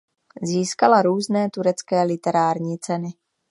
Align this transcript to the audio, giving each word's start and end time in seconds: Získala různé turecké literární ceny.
Získala 0.43 1.01
různé 1.01 1.49
turecké 1.49 2.03
literární 2.03 2.77
ceny. 2.79 3.09